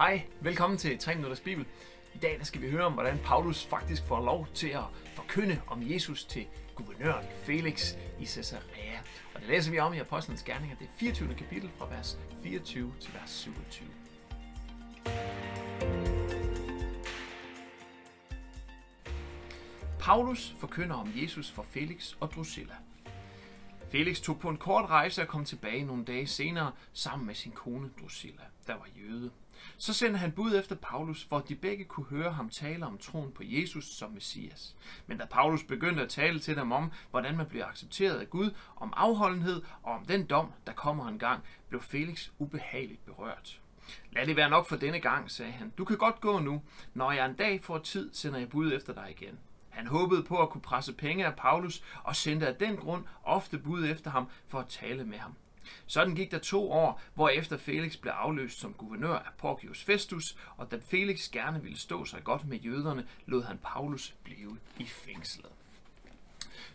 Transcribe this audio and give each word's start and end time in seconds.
Hej, 0.00 0.22
velkommen 0.40 0.78
til 0.78 0.98
3 0.98 1.14
Minutters 1.14 1.40
Bibel. 1.40 1.66
I 2.14 2.18
dag 2.18 2.38
der 2.38 2.44
skal 2.44 2.62
vi 2.62 2.70
høre 2.70 2.84
om, 2.84 2.92
hvordan 2.92 3.18
Paulus 3.24 3.66
faktisk 3.66 4.02
får 4.04 4.24
lov 4.24 4.46
til 4.54 4.68
at 4.68 4.84
forkynde 5.14 5.60
om 5.66 5.90
Jesus 5.90 6.24
til 6.24 6.46
guvernøren 6.74 7.26
Felix 7.44 7.94
i 8.20 8.26
Caesarea. 8.26 8.98
Og 9.34 9.40
det 9.40 9.48
læser 9.48 9.70
vi 9.70 9.78
om 9.78 9.92
i 9.92 9.98
Apostlenes 9.98 10.42
Gerninger, 10.42 10.76
det 10.76 10.88
24. 10.96 11.34
kapitel 11.34 11.70
fra 11.78 11.86
vers 11.86 12.18
24 12.42 12.92
til 13.00 13.14
vers 13.14 13.30
27. 13.30 13.88
Paulus 19.98 20.54
forkynder 20.58 20.96
om 20.96 21.12
Jesus 21.14 21.50
for 21.50 21.62
Felix 21.62 22.14
og 22.20 22.30
Drusilla. 22.34 22.74
Felix 23.90 24.20
tog 24.20 24.40
på 24.40 24.48
en 24.48 24.56
kort 24.56 24.90
rejse 24.90 25.22
og 25.22 25.28
kom 25.28 25.44
tilbage 25.44 25.84
nogle 25.84 26.04
dage 26.04 26.26
senere 26.26 26.72
sammen 26.92 27.26
med 27.26 27.34
sin 27.34 27.52
kone 27.52 27.90
Drusilla, 28.00 28.42
der 28.66 28.74
var 28.74 28.88
jøde. 28.96 29.30
Så 29.76 29.92
sendte 29.92 30.18
han 30.18 30.32
bud 30.32 30.54
efter 30.54 30.76
Paulus, 30.76 31.22
hvor 31.22 31.40
de 31.40 31.54
begge 31.54 31.84
kunne 31.84 32.06
høre 32.06 32.32
ham 32.32 32.48
tale 32.48 32.86
om 32.86 32.98
troen 32.98 33.32
på 33.32 33.42
Jesus 33.46 33.84
som 33.84 34.10
Messias. 34.10 34.76
Men 35.06 35.18
da 35.18 35.24
Paulus 35.24 35.62
begyndte 35.64 36.02
at 36.02 36.08
tale 36.08 36.38
til 36.38 36.56
dem 36.56 36.72
om, 36.72 36.92
hvordan 37.10 37.36
man 37.36 37.46
bliver 37.46 37.66
accepteret 37.66 38.18
af 38.18 38.30
Gud, 38.30 38.50
om 38.76 38.92
afholdenhed 38.96 39.62
og 39.82 39.92
om 39.92 40.04
den 40.04 40.26
dom, 40.26 40.52
der 40.66 40.72
kommer 40.72 41.08
en 41.08 41.18
gang, 41.18 41.42
blev 41.68 41.82
Felix 41.82 42.28
ubehageligt 42.38 43.04
berørt. 43.06 43.60
Lad 44.12 44.26
det 44.26 44.36
være 44.36 44.50
nok 44.50 44.68
for 44.68 44.76
denne 44.76 45.00
gang, 45.00 45.30
sagde 45.30 45.52
han. 45.52 45.72
Du 45.78 45.84
kan 45.84 45.96
godt 45.96 46.20
gå 46.20 46.38
nu. 46.38 46.62
Når 46.94 47.12
jeg 47.12 47.26
en 47.26 47.34
dag 47.34 47.62
får 47.62 47.78
tid, 47.78 48.10
sender 48.12 48.38
jeg 48.38 48.48
bud 48.48 48.72
efter 48.72 48.92
dig 48.92 49.06
igen. 49.10 49.38
Han 49.68 49.86
håbede 49.86 50.22
på 50.22 50.42
at 50.42 50.50
kunne 50.50 50.62
presse 50.62 50.92
penge 50.92 51.26
af 51.26 51.36
Paulus 51.36 51.82
og 52.02 52.16
sendte 52.16 52.46
af 52.46 52.54
den 52.54 52.76
grund 52.76 53.04
ofte 53.24 53.58
bud 53.58 53.88
efter 53.88 54.10
ham 54.10 54.28
for 54.48 54.58
at 54.58 54.68
tale 54.68 55.04
med 55.04 55.18
ham. 55.18 55.34
Sådan 55.86 56.14
gik 56.14 56.30
der 56.30 56.38
to 56.38 56.72
år, 56.72 57.00
hvorefter 57.14 57.56
Felix 57.56 57.96
blev 57.96 58.12
afløst 58.12 58.60
som 58.60 58.74
guvernør 58.74 59.14
af 59.14 59.32
Porcius 59.38 59.84
Festus, 59.84 60.36
og 60.56 60.70
da 60.70 60.78
Felix 60.86 61.28
gerne 61.28 61.62
ville 61.62 61.78
stå 61.78 62.04
sig 62.04 62.24
godt 62.24 62.48
med 62.48 62.58
jøderne, 62.58 63.06
lod 63.26 63.42
han 63.42 63.58
Paulus 63.64 64.14
blive 64.24 64.58
i 64.78 64.86
fængslet. 64.86 65.52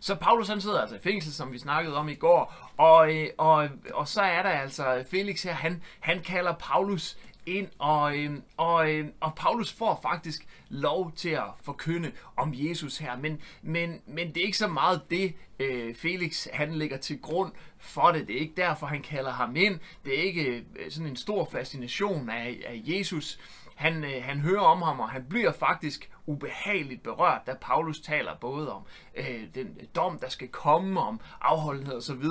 Så 0.00 0.14
Paulus 0.14 0.48
han 0.48 0.60
sidder 0.60 0.80
altså 0.80 0.96
i 0.96 1.00
fængsel, 1.00 1.32
som 1.32 1.52
vi 1.52 1.58
snakkede 1.58 1.96
om 1.96 2.08
i 2.08 2.14
går, 2.14 2.72
og, 2.76 3.14
øh, 3.14 3.28
og, 3.38 3.68
og 3.94 4.08
så 4.08 4.22
er 4.22 4.42
der 4.42 4.50
altså 4.50 5.04
Felix 5.10 5.42
her, 5.42 5.52
han, 5.52 5.82
han 6.00 6.22
kalder 6.22 6.54
Paulus 6.54 7.18
ind, 7.46 7.68
og, 7.78 8.18
øh, 8.18 8.38
og, 8.56 8.90
øh, 8.90 9.08
og 9.20 9.34
Paulus 9.34 9.72
får 9.72 9.98
faktisk 10.02 10.46
lov 10.68 11.12
til 11.12 11.28
at 11.28 11.44
forkynde 11.62 12.12
om 12.36 12.52
Jesus 12.54 12.98
her, 12.98 13.16
men, 13.16 13.40
men, 13.62 14.00
men 14.06 14.28
det 14.28 14.36
er 14.36 14.46
ikke 14.46 14.58
så 14.58 14.68
meget 14.68 15.10
det, 15.10 15.34
øh, 15.58 15.94
Felix 15.94 16.46
han 16.52 16.74
lægger 16.74 16.96
til 16.96 17.20
grund 17.20 17.52
for 17.78 18.12
det. 18.12 18.28
Det 18.28 18.36
er 18.36 18.40
ikke 18.40 18.56
derfor, 18.56 18.86
han 18.86 19.02
kalder 19.02 19.32
ham 19.32 19.56
ind. 19.56 19.80
Det 20.04 20.18
er 20.18 20.22
ikke 20.22 20.64
øh, 20.76 20.90
sådan 20.90 21.08
en 21.08 21.16
stor 21.16 21.48
fascination 21.52 22.30
af, 22.30 22.62
af 22.66 22.82
Jesus. 22.84 23.38
Han, 23.74 24.04
øh, 24.04 24.24
han 24.24 24.40
hører 24.40 24.62
om 24.62 24.82
ham, 24.82 25.00
og 25.00 25.10
han 25.10 25.24
bliver 25.28 25.52
faktisk 25.52 26.10
ubehageligt 26.26 27.02
berørt, 27.02 27.46
da 27.46 27.54
Paulus 27.60 28.00
taler 28.00 28.34
både 28.40 28.72
om 28.72 28.82
øh, 29.16 29.42
den 29.54 29.78
dom, 29.96 30.18
der 30.18 30.28
skal 30.28 30.48
komme, 30.48 31.00
om 31.00 31.20
afholdenhed 31.40 31.96
osv., 31.96 32.24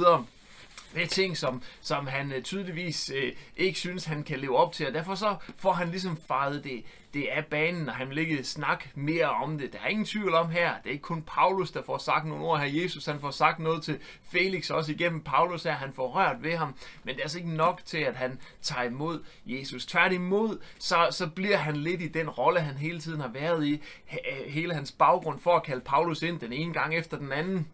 det 0.95 1.03
er 1.03 1.07
ting, 1.07 1.37
som, 1.37 1.61
som 1.81 2.07
han 2.07 2.31
øh, 2.31 2.41
tydeligvis 2.41 3.11
øh, 3.15 3.33
ikke 3.57 3.79
synes, 3.79 4.05
han 4.05 4.23
kan 4.23 4.39
leve 4.39 4.57
op 4.57 4.73
til, 4.73 4.87
og 4.87 4.93
derfor 4.93 5.15
så 5.15 5.35
får 5.57 5.71
han 5.71 5.89
ligesom 5.89 6.17
faret 6.27 6.63
det, 6.63 6.83
det 7.13 7.27
af 7.31 7.45
banen, 7.45 7.89
og 7.89 7.95
han 7.95 8.09
vil 8.09 8.17
ikke 8.17 8.43
snakke 8.43 8.89
mere 8.95 9.29
om 9.29 9.57
det. 9.57 9.73
Der 9.73 9.79
er 9.83 9.87
ingen 9.87 10.05
tvivl 10.05 10.33
om 10.33 10.49
her, 10.49 10.73
det 10.77 10.87
er 10.87 10.91
ikke 10.91 11.01
kun 11.01 11.21
Paulus, 11.21 11.71
der 11.71 11.83
får 11.83 11.97
sagt 11.97 12.25
nogle 12.25 12.45
ord 12.45 12.59
her. 12.59 12.83
Jesus, 12.83 13.05
han 13.05 13.19
får 13.19 13.31
sagt 13.31 13.59
noget 13.59 13.83
til 13.83 13.99
Felix 14.31 14.69
også 14.69 14.91
igennem 14.91 15.21
Paulus 15.21 15.63
her, 15.63 15.71
han 15.71 15.93
får 15.93 16.07
rørt 16.07 16.43
ved 16.43 16.55
ham, 16.55 16.75
men 17.03 17.15
det 17.15 17.19
er 17.19 17.23
altså 17.23 17.37
ikke 17.37 17.55
nok 17.55 17.81
til, 17.85 17.97
at 17.97 18.15
han 18.15 18.39
tager 18.61 18.83
imod 18.83 19.23
Jesus. 19.45 19.85
Tværtimod, 19.85 20.59
så, 20.79 21.07
så 21.11 21.27
bliver 21.27 21.57
han 21.57 21.75
lidt 21.75 22.01
i 22.01 22.07
den 22.07 22.29
rolle, 22.29 22.59
han 22.59 22.77
hele 22.77 22.99
tiden 22.99 23.21
har 23.21 23.27
været 23.27 23.65
i, 23.65 23.73
øh, 24.11 24.51
hele 24.51 24.73
hans 24.73 24.91
baggrund 24.91 25.39
for 25.39 25.55
at 25.55 25.63
kalde 25.63 25.81
Paulus 25.81 26.21
ind 26.21 26.39
den 26.39 26.53
ene 26.53 26.73
gang 26.73 26.95
efter 26.95 27.17
den 27.17 27.31
anden. 27.31 27.67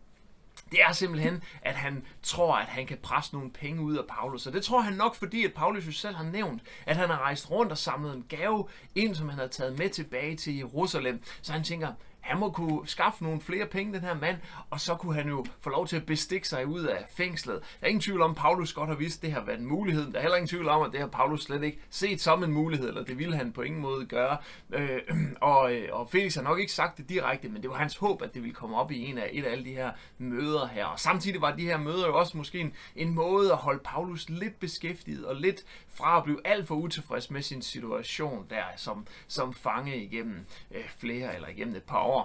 Det 0.71 0.81
er 0.81 0.91
simpelthen, 0.91 1.43
at 1.61 1.75
han 1.75 2.05
tror, 2.23 2.55
at 2.55 2.67
han 2.67 2.85
kan 2.85 2.97
presse 3.03 3.33
nogle 3.33 3.51
penge 3.51 3.81
ud 3.81 3.97
af 3.97 4.03
Paulus. 4.09 4.47
Og 4.47 4.53
det 4.53 4.63
tror 4.63 4.81
han 4.81 4.93
nok, 4.93 5.15
fordi 5.15 5.45
at 5.45 5.53
Paulus 5.53 5.87
jo 5.87 5.91
selv 5.91 6.15
har 6.15 6.23
nævnt, 6.23 6.61
at 6.85 6.95
han 6.95 7.09
har 7.09 7.19
rejst 7.19 7.51
rundt 7.51 7.71
og 7.71 7.77
samlet 7.77 8.15
en 8.15 8.25
gave 8.29 8.67
ind, 8.95 9.15
som 9.15 9.29
han 9.29 9.39
har 9.39 9.47
taget 9.47 9.77
med 9.77 9.89
tilbage 9.89 10.35
til 10.35 10.57
Jerusalem. 10.57 11.23
Så 11.41 11.53
han 11.53 11.63
tænker, 11.63 11.93
han 12.29 12.39
må 12.39 12.51
kunne 12.51 12.87
skaffe 12.87 13.23
nogle 13.23 13.41
flere 13.41 13.65
penge, 13.65 13.93
den 13.93 14.01
her 14.01 14.13
mand, 14.13 14.37
og 14.69 14.79
så 14.79 14.95
kunne 14.95 15.15
han 15.15 15.27
jo 15.27 15.45
få 15.61 15.69
lov 15.69 15.87
til 15.87 15.95
at 15.95 16.05
bestikke 16.05 16.47
sig 16.47 16.67
ud 16.67 16.83
af 16.83 17.05
fængslet. 17.15 17.55
Der 17.55 17.85
er 17.85 17.87
ingen 17.87 18.01
tvivl 18.01 18.21
om, 18.21 18.31
at 18.31 18.37
Paulus 18.37 18.73
godt 18.73 18.89
har 18.89 18.95
vidst, 18.95 19.17
at 19.17 19.21
det 19.21 19.31
har 19.31 19.41
været 19.45 19.59
en 19.59 19.65
mulighed. 19.65 20.11
Der 20.11 20.17
er 20.17 20.21
heller 20.21 20.37
ingen 20.37 20.47
tvivl 20.47 20.67
om, 20.67 20.81
at 20.81 20.91
det 20.91 20.99
har 20.99 21.07
Paulus 21.07 21.43
slet 21.43 21.63
ikke 21.63 21.79
set 21.89 22.21
som 22.21 22.43
en 22.43 22.51
mulighed, 22.51 22.87
eller 22.87 23.03
det 23.03 23.17
ville 23.17 23.35
han 23.35 23.51
på 23.51 23.61
ingen 23.61 23.81
måde 23.81 24.05
gøre. 24.05 24.37
Øh, 24.73 24.99
og, 25.41 25.73
øh, 25.73 25.87
og 25.91 26.09
Felix 26.09 26.35
har 26.35 26.41
nok 26.41 26.59
ikke 26.59 26.71
sagt 26.71 26.97
det 26.97 27.09
direkte, 27.09 27.49
men 27.49 27.61
det 27.61 27.69
var 27.69 27.77
hans 27.77 27.97
håb, 27.97 28.21
at 28.21 28.33
det 28.33 28.41
ville 28.41 28.55
komme 28.55 28.77
op 28.77 28.91
i 28.91 29.05
en 29.05 29.17
af, 29.17 29.29
et 29.31 29.45
af 29.45 29.51
alle 29.51 29.65
de 29.65 29.73
her 29.73 29.91
møder 30.17 30.67
her. 30.67 30.85
Og 30.85 30.99
samtidig 30.99 31.41
var 31.41 31.55
de 31.55 31.63
her 31.63 31.77
møder 31.77 32.07
jo 32.07 32.17
også 32.17 32.37
måske 32.37 32.59
en, 32.59 32.73
en 32.95 33.15
måde 33.15 33.51
at 33.51 33.57
holde 33.57 33.79
Paulus 33.83 34.29
lidt 34.29 34.59
beskæftiget, 34.59 35.25
og 35.25 35.35
lidt 35.35 35.63
fra 35.93 36.17
at 36.17 36.23
blive 36.23 36.47
alt 36.47 36.67
for 36.67 36.75
utilfreds 36.75 37.31
med 37.31 37.41
sin 37.41 37.61
situation 37.61 38.45
der, 38.49 38.63
som, 38.77 39.07
som 39.27 39.53
fange 39.53 40.03
igennem 40.03 40.45
øh, 40.71 40.89
flere 40.97 41.35
eller 41.35 41.47
igennem 41.47 41.75
et 41.75 41.83
par 41.83 41.99
år. 42.01 42.18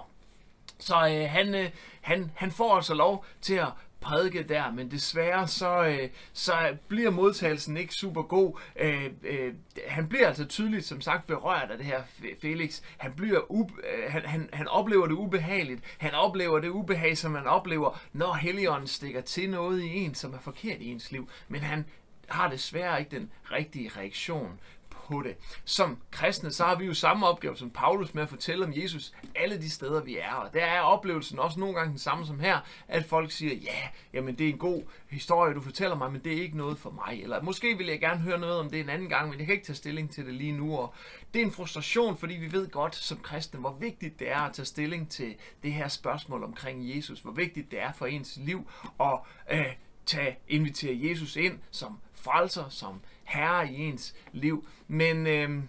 Så 0.79 0.95
øh, 0.95 1.29
han, 1.29 1.55
øh, 1.55 1.69
han, 2.01 2.31
han 2.35 2.51
får 2.51 2.75
altså 2.75 2.93
lov 2.93 3.25
til 3.41 3.53
at 3.53 3.67
prædike 4.05 4.43
der, 4.43 4.71
men 4.71 4.91
desværre 4.91 5.47
så, 5.47 5.85
øh, 5.85 6.09
så 6.33 6.53
bliver 6.87 7.11
modtagelsen 7.11 7.77
ikke 7.77 7.93
super 7.93 8.21
god. 8.21 8.59
Øh, 8.79 9.09
øh, 9.23 9.53
han 9.87 10.07
bliver 10.07 10.27
altså 10.27 10.45
tydeligt, 10.45 10.85
som 10.85 11.01
sagt, 11.01 11.27
berørt 11.27 11.71
af 11.71 11.77
det 11.77 11.85
her 11.85 12.03
Felix. 12.41 12.81
Han, 12.97 13.13
bliver 13.13 13.51
ube, 13.51 13.73
øh, 13.73 14.11
han, 14.11 14.25
han, 14.25 14.49
han 14.53 14.67
oplever 14.67 15.07
det 15.07 15.13
ubehageligt. 15.13 15.81
Han 15.97 16.13
oplever 16.13 16.59
det 16.59 16.69
ubehag, 16.69 17.17
som 17.17 17.31
man 17.31 17.47
oplever, 17.47 18.01
når 18.13 18.33
Helligånden 18.33 18.87
stikker 18.87 19.21
til 19.21 19.49
noget 19.49 19.81
i 19.83 19.95
en, 19.95 20.15
som 20.15 20.33
er 20.33 20.39
forkert 20.39 20.81
i 20.81 20.91
ens 20.91 21.11
liv. 21.11 21.29
Men 21.47 21.61
han 21.61 21.85
har 22.27 22.49
desværre 22.49 22.99
ikke 22.99 23.15
den 23.15 23.31
rigtige 23.51 23.91
reaktion 23.97 24.59
på 25.07 25.21
det. 25.21 25.35
Som 25.65 25.97
kristne, 26.11 26.51
så 26.51 26.63
har 26.63 26.75
vi 26.75 26.85
jo 26.85 26.93
samme 26.93 27.27
opgave 27.27 27.57
som 27.57 27.69
Paulus 27.69 28.13
med 28.13 28.23
at 28.23 28.29
fortælle 28.29 28.65
om 28.65 28.73
Jesus 28.75 29.13
alle 29.35 29.57
de 29.57 29.69
steder, 29.69 30.03
vi 30.03 30.17
er. 30.17 30.33
Og 30.33 30.53
der 30.53 30.65
er 30.65 30.81
oplevelsen 30.81 31.39
også 31.39 31.59
nogle 31.59 31.75
gange 31.75 31.89
den 31.89 31.99
samme 31.99 32.25
som 32.25 32.39
her, 32.39 32.59
at 32.87 33.05
folk 33.05 33.31
siger, 33.31 33.55
ja, 33.55 33.89
jamen 34.13 34.37
det 34.37 34.45
er 34.45 34.51
en 34.51 34.57
god 34.57 34.83
historie, 35.09 35.53
du 35.53 35.61
fortæller 35.61 35.95
mig, 35.95 36.11
men 36.11 36.23
det 36.23 36.33
er 36.37 36.41
ikke 36.41 36.57
noget 36.57 36.77
for 36.77 36.89
mig. 36.89 37.21
Eller 37.23 37.41
måske 37.41 37.77
vil 37.77 37.87
jeg 37.87 37.99
gerne 37.99 38.21
høre 38.21 38.39
noget 38.39 38.59
om 38.59 38.69
det 38.69 38.79
en 38.79 38.89
anden 38.89 39.09
gang, 39.09 39.29
men 39.29 39.39
jeg 39.39 39.47
kan 39.47 39.53
ikke 39.53 39.65
tage 39.65 39.75
stilling 39.75 40.11
til 40.11 40.25
det 40.25 40.33
lige 40.33 40.51
nu. 40.51 40.77
Og 40.77 40.93
det 41.33 41.41
er 41.41 41.45
en 41.45 41.51
frustration, 41.51 42.17
fordi 42.17 42.33
vi 42.33 42.51
ved 42.51 42.69
godt 42.69 42.95
som 42.95 43.17
kristne, 43.17 43.59
hvor 43.59 43.77
vigtigt 43.79 44.19
det 44.19 44.31
er 44.31 44.39
at 44.39 44.53
tage 44.53 44.65
stilling 44.65 45.09
til 45.09 45.35
det 45.63 45.73
her 45.73 45.87
spørgsmål 45.87 46.43
omkring 46.43 46.95
Jesus. 46.95 47.19
Hvor 47.19 47.31
vigtigt 47.31 47.71
det 47.71 47.81
er 47.81 47.91
for 47.93 48.05
ens 48.05 48.37
liv 48.41 48.69
at 48.99 49.19
øh, 49.51 49.65
tage, 50.05 50.37
invitere 50.47 51.09
Jesus 51.09 51.35
ind 51.35 51.59
som 51.71 51.99
frelser, 52.25 52.69
som 52.69 53.01
herre 53.23 53.71
i 53.71 53.75
ens 53.75 54.15
liv. 54.31 54.67
Men 54.87 55.27
øh, 55.27 55.63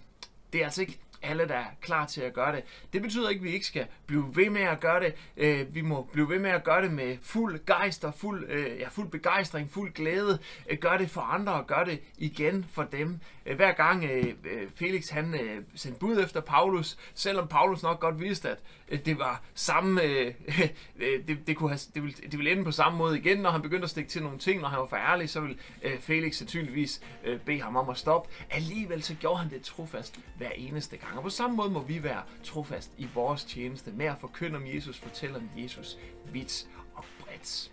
det 0.53 0.61
er 0.61 0.65
altså 0.65 0.81
ikke 0.81 0.99
alle, 1.21 1.47
der 1.47 1.55
er 1.55 1.65
klar 1.81 2.05
til 2.05 2.21
at 2.21 2.33
gøre 2.33 2.55
det. 2.55 2.63
Det 2.93 3.01
betyder 3.01 3.29
ikke, 3.29 3.39
at 3.39 3.43
vi 3.43 3.51
ikke 3.51 3.65
skal 3.65 3.87
blive 4.05 4.35
ved 4.35 4.49
med 4.49 4.61
at 4.61 4.79
gøre 4.79 4.99
det. 4.99 5.13
Øh, 5.37 5.75
vi 5.75 5.81
må 5.81 6.09
blive 6.13 6.29
ved 6.29 6.39
med 6.39 6.49
at 6.49 6.63
gøre 6.63 6.81
det 6.81 6.91
med 6.91 7.17
fuld 7.21 7.65
gejst 7.65 8.05
og 8.05 8.13
fuld, 8.13 8.45
øh, 8.49 8.79
ja, 8.79 8.87
fuld 8.87 9.09
begejstring, 9.09 9.71
fuld 9.71 9.93
glæde. 9.93 10.39
Øh, 10.69 10.77
gør 10.77 10.97
det 10.97 11.09
for 11.09 11.21
andre 11.21 11.53
og 11.53 11.67
gør 11.67 11.83
det 11.83 11.99
igen 12.17 12.65
for 12.71 12.83
dem. 12.83 13.19
Øh, 13.45 13.55
hver 13.55 13.71
gang 13.71 14.03
øh, 14.03 14.25
øh 14.43 14.67
Felix 14.75 15.09
han 15.09 15.33
øh, 15.33 15.63
sendte 15.75 15.99
bud 15.99 16.19
efter 16.19 16.41
Paulus, 16.41 16.97
selvom 17.13 17.47
Paulus 17.47 17.83
nok 17.83 17.99
godt 17.99 18.19
vidste, 18.19 18.49
at 18.49 18.57
øh, 18.89 18.99
det 19.05 19.19
var 19.19 19.41
samme, 19.53 20.01
øh, 20.03 20.33
øh, 20.99 21.27
det, 21.27 21.47
det, 21.47 21.57
kunne 21.57 21.69
have, 21.69 21.79
det, 21.95 22.03
ville, 22.03 22.17
det 22.31 22.37
ville 22.37 22.51
ende 22.51 22.63
på 22.63 22.71
samme 22.71 22.97
måde 22.97 23.17
igen, 23.17 23.37
når 23.37 23.49
han 23.49 23.61
begyndte 23.61 23.83
at 23.83 23.89
stikke 23.89 24.09
til 24.09 24.23
nogle 24.23 24.39
ting, 24.39 24.61
når 24.61 24.67
han 24.67 24.79
var 24.79 24.85
for 24.85 24.97
ærlig, 24.97 25.29
så 25.29 25.39
ville 25.39 25.57
øh, 25.83 25.99
Felix 25.99 26.35
sandsynligvis 26.35 27.01
øh, 27.23 27.39
bede 27.39 27.61
ham 27.61 27.75
om 27.75 27.89
at 27.89 27.97
stoppe. 27.97 28.29
Alligevel 28.49 29.03
så 29.03 29.13
gjorde 29.15 29.37
han 29.39 29.49
det 29.49 29.61
trofast 29.61 30.19
hver 30.37 30.49
eneste 30.49 30.97
gang. 30.97 31.06
Og 31.15 31.23
på 31.23 31.29
samme 31.29 31.55
måde 31.55 31.69
må 31.69 31.81
vi 31.81 32.03
være 32.03 32.21
trofast 32.43 32.91
i 32.97 33.07
vores 33.13 33.43
tjeneste 33.43 33.91
med 33.91 34.05
at 34.05 34.17
forkynde 34.21 34.55
om 34.55 34.67
Jesus, 34.67 34.97
fortælle 34.99 35.35
om 35.35 35.49
Jesus 35.57 35.97
vidt 36.31 36.67
og 36.93 37.05
bredt. 37.19 37.71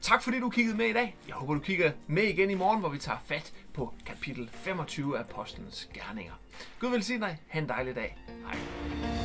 Tak 0.00 0.22
fordi 0.22 0.40
du 0.40 0.50
kiggede 0.50 0.76
med 0.76 0.86
i 0.86 0.92
dag. 0.92 1.16
Jeg 1.28 1.34
håber, 1.34 1.54
du 1.54 1.60
kigger 1.60 1.92
med 2.06 2.22
igen 2.22 2.50
i 2.50 2.54
morgen, 2.54 2.80
hvor 2.80 2.88
vi 2.88 2.98
tager 2.98 3.18
fat 3.26 3.52
på 3.74 3.94
kapitel 4.06 4.50
25 4.52 5.18
af 5.18 5.20
Apostlenes 5.20 5.88
Gerninger. 5.94 6.32
Gud 6.80 6.90
vil 6.90 7.02
sige 7.04 7.20
dig. 7.20 7.38
Ha' 7.48 7.60
en 7.60 7.68
dejlig 7.68 7.94
dag. 7.94 8.18
Hej. 8.46 9.17